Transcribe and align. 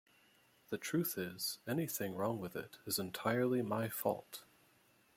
The 0.71 0.79
truth 0.79 1.15
is, 1.15 1.59
anything 1.67 2.15
wrong 2.15 2.39
with 2.39 2.55
it 2.55 2.79
is 2.87 2.97
entirely 2.97 3.61
my 3.61 3.87
fault. 3.87 4.43